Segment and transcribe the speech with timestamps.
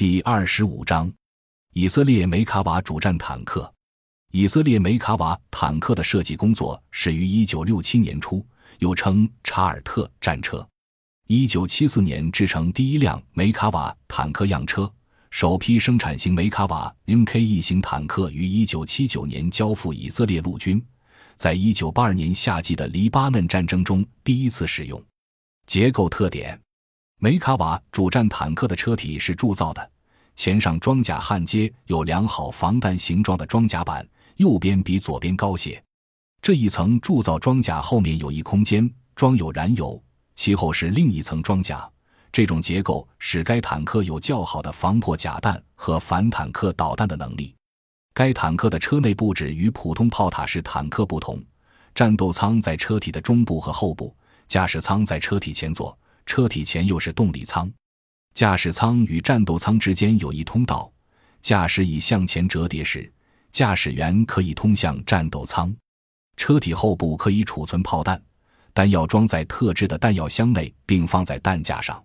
[0.00, 1.12] 第二十五章，
[1.74, 3.70] 以色列梅卡瓦主战坦克。
[4.32, 8.42] 以色列梅卡瓦坦克的设计工作始于一九六七年初，
[8.78, 10.66] 又称查尔特战车。
[11.26, 14.90] 一九七四年制成第一辆梅卡瓦坦克样车，
[15.30, 20.82] 首批生产型梅卡瓦 MKE 型坦克于一九七九年交付以色列陆军，
[21.36, 24.98] 在一九八二年夏季的黎巴嫩战争中第一次使用。
[25.66, 26.58] 结构特点。
[27.22, 29.90] 梅卡瓦主战坦克的车体是铸造的，
[30.36, 35.84] 前上装甲焊接有良好防弹形状的装甲板，右边比左边高些。
[36.40, 40.02] 这一层铸造装甲后面有一空间装有燃油，
[40.34, 41.86] 其后是另一层装甲。
[42.32, 47.54] 这种结构使该坦克有较好的防破甲弹和反坦克导弹的能力。
[48.14, 51.38] 该坦克的车内布置与普通炮塔式坦克不同，
[51.94, 54.16] 战斗舱在车体的中部和后部，
[54.48, 55.94] 驾驶舱在车体前座。
[56.30, 57.68] 车体前又是动力舱，
[58.34, 60.88] 驾驶舱与战斗舱之间有一通道，
[61.42, 63.12] 驾驶椅向前折叠时，
[63.50, 65.74] 驾驶员可以通向战斗舱。
[66.36, 68.22] 车体后部可以储存炮弹，
[68.72, 72.00] 弹药装在特制的弹药箱内，并放在弹架上。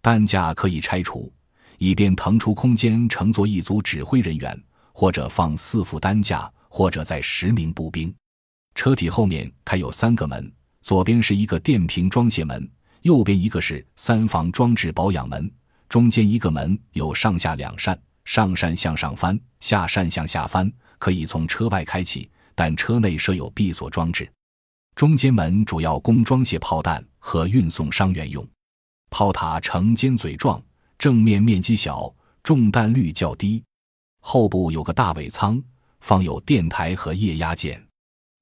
[0.00, 1.30] 弹架可以拆除，
[1.76, 4.58] 以便腾出空间乘坐一组指挥人员，
[4.94, 8.12] 或者放四副担架，或者载十名步兵。
[8.74, 12.66] 车体后面开有三个门，左边是一个电瓶装卸门。
[13.02, 15.50] 右边一个是三防装置保养门，
[15.88, 24.30] 中间一个门有上下两扇，上扇向上翻，下扇向下翻，可以从车外开启，但车内设有闭锁装置。
[24.94, 28.46] 中间门主要供装卸炮弹和运送伤员用。
[29.10, 30.60] 炮塔呈尖嘴状，
[30.98, 33.62] 正面面积小，中弹率较低。
[34.20, 35.62] 后部有个大尾舱，
[36.00, 37.82] 放有电台和液压件。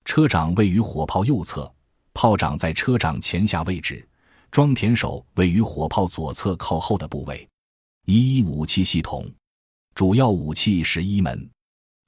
[0.05, 1.71] 车长位于火炮右侧，
[2.15, 4.09] 炮长在车长前下位置。
[4.57, 7.47] 装填手位于火炮左侧靠后的部位。
[8.07, 9.31] 一一武器系统，
[9.95, 11.51] 主要武器是一门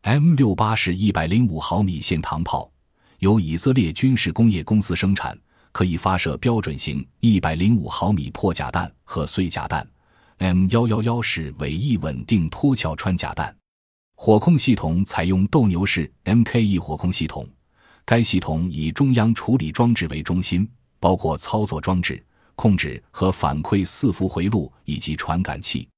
[0.00, 2.72] M 六八式一百零五毫米线膛炮，
[3.18, 5.38] 由以色列军事工业公司生产，
[5.72, 9.86] 可以发射标准型一百零五毫米破甲弹和碎甲弹。
[10.38, 13.54] M 幺幺幺式尾翼稳定脱壳穿甲弹。
[14.16, 17.46] 火控系统采用斗牛式 MKE 火控系统，
[18.06, 20.66] 该系统以中央处理装置为中心，
[20.98, 22.24] 包括操作装置。
[22.58, 25.88] 控制和反馈伺服回路以及传感器，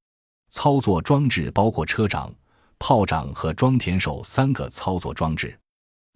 [0.51, 2.31] 操作装置包括车长、
[2.79, 5.59] 炮长和装填手三个操作装置。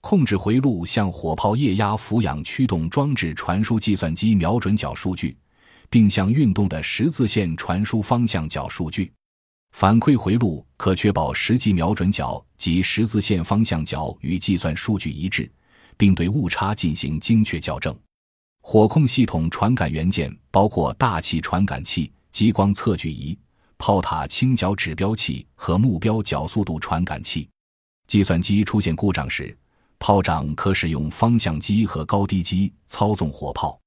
[0.02, 5.34] 控制回路向火炮液压俯仰驱动装置传输计算机瞄准角数据，
[5.88, 9.10] 并向运动的十字线传输方向角数据。
[9.72, 15.50] 反馈回路可确保实际瞄准角及十字线方向角与计算数据一致，
[15.96, 17.98] 并对误差进行精确校正。
[18.66, 23.38] 火控系统传感元件包括大气传感器、激光测距仪、
[23.76, 27.46] 炮塔倾角指标器和目标角速度传感器。
[28.08, 29.54] 计算机出现故障时，
[29.98, 33.78] 炮长可使用方向机和高低机操纵火炮；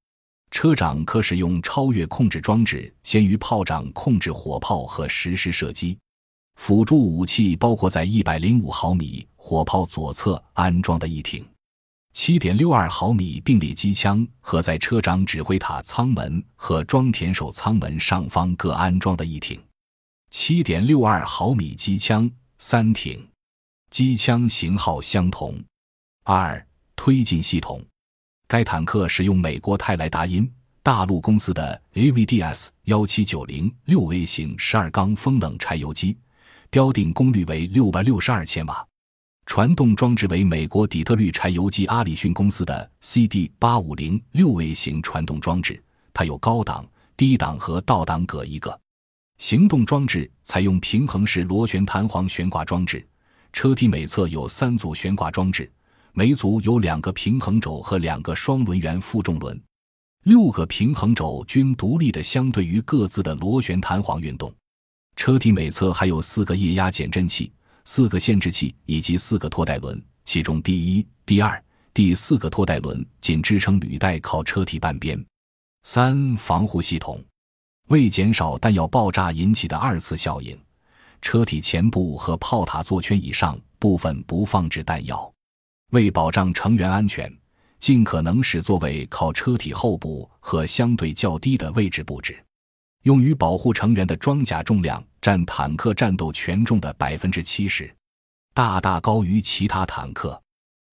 [0.52, 5.98] 车长可使用超越控制装置，先于炮长控制火炮和实施射击。
[6.56, 11.44] 辅助武器包括在一百零五毫米火炮左侧安装的一挺。
[12.14, 19.58] 七点六二毫米并列机枪和在车长指挥塔舱门和装填手舱门上方各安装的一挺。
[20.30, 23.26] 七点六二毫米机枪三挺，
[23.90, 25.58] 机枪型号相同。
[26.26, 27.82] 二推进系统，
[28.48, 30.52] 该坦克使用美国泰莱达因
[30.84, 36.18] 大陆公司的 AVDS 幺七九零六 A 型十二缸风冷柴油机，
[36.70, 38.86] 标定功率为六百六十二千瓦。
[39.48, 45.82] 传动装置为美国底特律柴油机阿里逊公司的 CD 八五零六 A 型传动装置，
[46.14, 46.86] 它有高档、
[47.16, 48.78] 低档和倒档各一个。
[49.38, 53.08] 行动装置采用平衡式螺旋弹簧悬挂装置，
[53.54, 55.72] 车体每侧有三组悬挂装置，
[56.12, 59.60] 每组有两个平衡轴和两个双轮圆负重轮，
[60.26, 64.54] 六个平衡轴均独立的相对于各自的螺旋弹簧运动。
[65.16, 67.50] 车体每侧还有四个液压减震器。
[67.90, 71.64] 四个限制器以及四个拖带轮，其中第一、第二、
[71.94, 75.18] 第四个拖带轮仅支撑履带靠车体半边。
[75.84, 77.24] 三、防护系统
[77.88, 80.60] 为减少弹药爆炸引起的二次效应，
[81.22, 85.34] 车体前部和炮塔座圈以上部分不放置弹药。
[85.94, 87.34] 为保障成员安全，
[87.80, 92.38] 尽可能使座位靠车体后部和相对较低的位置布置。
[93.04, 97.94] 用于保护成员的装甲重量占坦克战斗权重的百分之七十，
[98.54, 100.42] 大大高于其他坦克。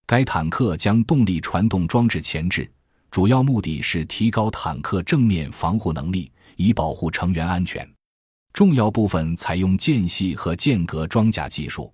[0.07, 2.71] 该坦克将动力传动装置前置，
[3.11, 7.89] 主要目的是提高坦克正面防护能力，以保护成员安全。
[8.53, 11.93] 重要部分采用间隙和间隔装甲技术，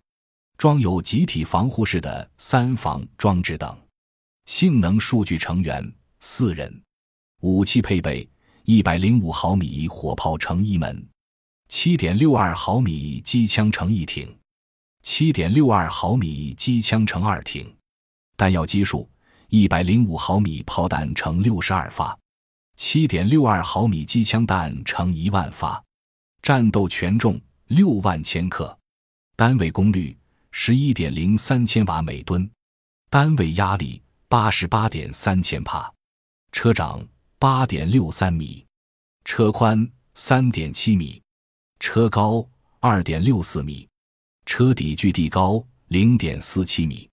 [0.58, 3.74] 装有集体防护式的三防装置等。
[4.46, 6.82] 性能数据成员四人，
[7.40, 8.28] 武器配备
[8.72, 11.04] 一百零五毫米火炮乘一门，
[11.66, 14.32] 七点六二毫米机枪乘一挺，
[15.02, 17.68] 七点六二毫米机枪乘二挺。
[18.36, 19.10] 弹药基数
[19.48, 22.16] 一百零五毫米炮弹乘六十二发，
[22.76, 25.82] 七点六二毫米机枪弹乘一万发。
[26.40, 28.78] 战斗权重六万千克，
[29.34, 30.16] 单位功率
[30.52, 32.48] 十一点零三千瓦每吨，
[33.10, 34.00] 单位压力。
[34.28, 35.92] 八十八点三千帕，
[36.52, 37.04] 车长
[37.40, 38.66] 八点六三米，
[39.24, 41.22] 车宽三点七米，
[41.78, 42.46] 车高
[42.80, 43.88] 二点六四米，
[44.44, 47.08] 车底距地高零点四七米，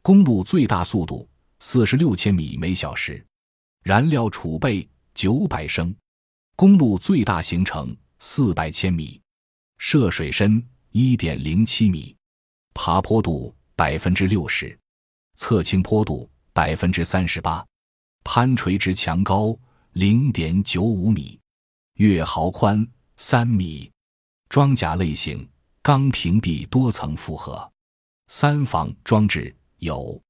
[0.00, 1.28] 公路最大速度
[1.58, 3.22] 四十六千米每小时，
[3.82, 5.94] 燃料储备九百升，
[6.56, 9.20] 公路最大行程四百千米，
[9.76, 12.16] 涉水深一点零七米，
[12.72, 14.74] 爬坡度百分之六十，
[15.34, 16.26] 侧倾坡度。
[16.54, 17.62] 百分之三十八，
[18.24, 19.54] 攀垂直墙高
[19.98, 21.40] 零点九五米，
[21.94, 23.90] 月壕宽三米，
[24.50, 25.48] 装甲类型
[25.80, 27.72] 钢屏蔽多层复合，
[28.26, 30.22] 三防装置有，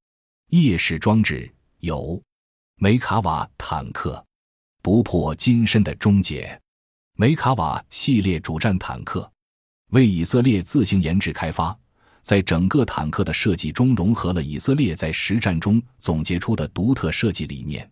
[0.51, 2.23] 夜视装置有，
[2.77, 4.25] 梅卡瓦坦克
[4.81, 6.57] 不破金身的终结，
[7.17, 9.29] 梅卡瓦系列主战坦克
[9.89, 11.77] 为以色列自行研制开发。
[12.21, 17.91] 在整个坦克的设计中，融合了以色列在实战中总结出的独特设计理念：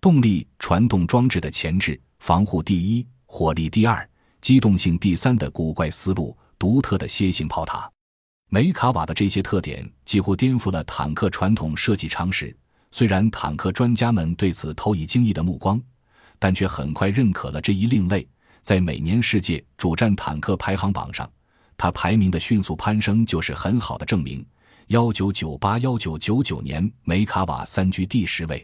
[0.00, 4.08] 动力传动装置的前置、防护第一、火力第二、
[4.40, 7.90] 机动性第三的古怪思路；独特的楔形炮塔。
[8.48, 12.56] 梅卡瓦的这些特点几乎颠覆了坦克传统设计常识。
[12.92, 15.82] 虽然坦克专家们对此投以惊异的目光，
[16.38, 18.26] 但却很快认可了这一另类。
[18.62, 21.28] 在每年世界主战坦克排行榜上。
[21.76, 24.44] 它排名的迅速攀升就是很好的证明。
[24.88, 28.58] 幺九九八幺九九九年，梅卡瓦三居第十位；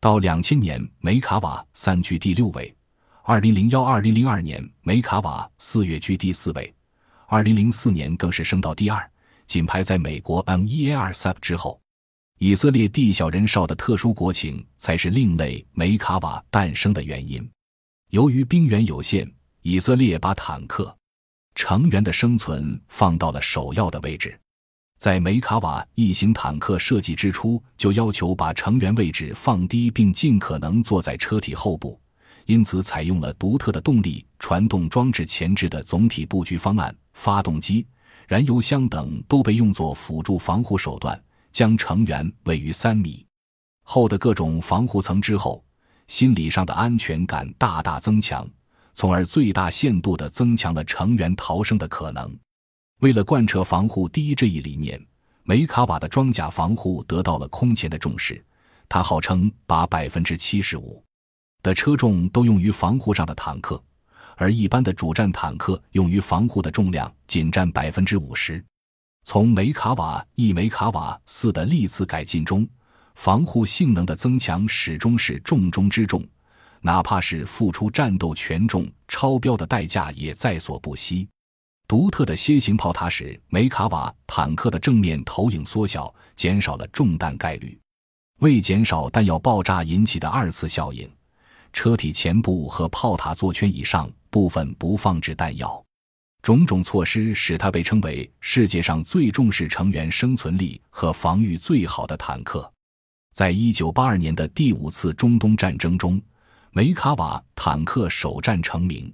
[0.00, 2.72] 到两千年，梅卡瓦三居第六位；
[3.24, 6.72] 二零零幺二零零二年，梅卡瓦四月居第四位；
[7.26, 9.10] 二零零四年更是升到第二，
[9.48, 11.80] 仅排在美国 M 一 A 二 SAP 之后。
[12.38, 17.50] 以色列地小人少的特殊国情才是另类梅卡瓦诞生的原因。
[18.10, 19.28] 由于兵源有限，
[19.62, 20.96] 以色列把坦克。
[21.56, 24.38] 成员的生存放到了首要的位置，
[24.98, 32.00] 在梅卡瓦一型坦克设计之初，就要求把成员位置放低，并尽可能坐在车体后部，
[32.46, 36.94] 因此采用了独特的动力传动装置前置的总体布局方案。
[37.12, 37.86] 发动机、
[38.26, 41.20] 燃油箱等都被用作辅助防护手段，
[41.52, 43.24] 将成员位于三米
[43.84, 45.64] 厚的各种防护层之后，
[46.08, 48.44] 心理上的安全感大大增强。
[48.94, 52.36] 从而最大限度地增强了成员逃生的可能。
[53.00, 55.00] 为了贯彻防护第一这一理念，
[55.44, 58.44] 梅卡瓦的装甲防护得到了空前的重视。
[58.88, 61.00] 它号称把百分之七十五
[61.62, 63.80] 的车重都用于防护上的坦克，
[64.36, 68.64] 而一般的主战坦克用于防护的重量仅占百分之五十。
[69.24, 72.66] 从梅卡瓦一、梅卡瓦四的历次改进中，
[73.14, 76.26] 防护性能的增强始终是重中之重。
[76.80, 81.28] 哪怕是付出战斗权重超标的代价也在所不惜。
[81.88, 87.76] 独特的楔形炮塔使梅卡瓦坦克的正面投影缩小，减少了中弹概率。
[88.40, 91.10] 为减少弹药爆炸引起的二次效应，
[91.72, 95.82] 车体前部和炮塔座圈以上部分不放置弹药。
[96.42, 102.70] 种种措施使它被称为世界上最重视成员生存力和防御最好的坦克。
[103.34, 106.20] 在一九八二年的第五次中东战争中。
[106.70, 109.12] 梅卡瓦坦克首战成名，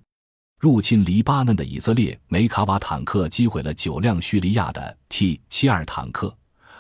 [0.65, 6.35] 入侵黎巴嫩的以色列梅卡瓦坦克击毁了九辆叙利亚的 T 七二坦克，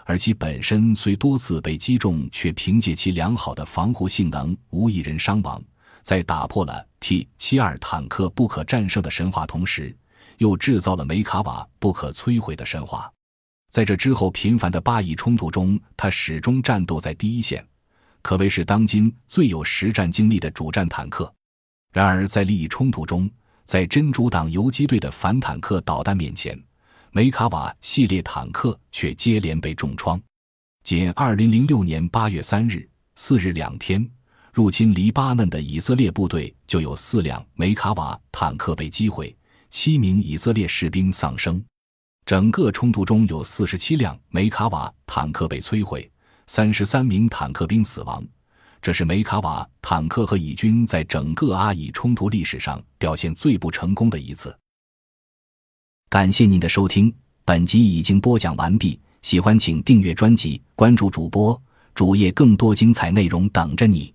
[0.07, 5.62] 而其本身虽多次被击中，却凭借其良好的防护性能无一人伤亡。
[6.00, 9.95] 在打破了 T 七二坦克不可战胜的神话同时，
[10.38, 13.12] 又制造了梅卡瓦不可摧毁的神话。
[13.71, 17.62] 在这之后频繁的巴以冲突中，他始终战斗在第一线。
[18.23, 21.31] 可谓是当今最有实战经历的主战坦克。
[21.93, 23.31] 然而，在利益冲突中，
[23.64, 26.59] 在真主党游击队的反坦克导弹面前，
[27.11, 30.21] 梅卡瓦系列坦克却接连被重创。
[30.83, 34.09] 仅2006年8月3日、4日两天，
[34.52, 39.35] 入侵黎巴嫩的以色列部队就有四辆梅卡瓦坦克被击毁，
[39.71, 41.64] 七名以色列士兵丧生。
[42.26, 46.11] 整个冲突中有47辆梅卡瓦坦克被摧毁。
[46.47, 48.23] 三十三名坦克兵死亡，
[48.85, 54.55] 这是梅卡瓦坦克和以军在整个阿以冲突历史上表现最不成功的一次。
[56.11, 57.11] 感谢您的收听，
[57.47, 59.00] 本集已经播讲完毕。
[59.23, 61.59] 喜欢请订阅专辑，关注主播
[61.95, 64.13] 主页，更多精彩内容等着你。